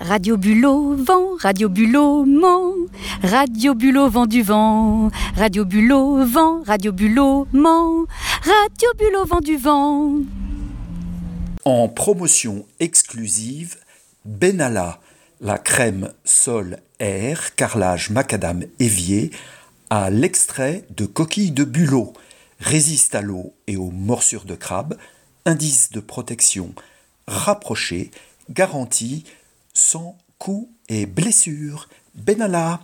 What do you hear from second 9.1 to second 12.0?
vent du vent. En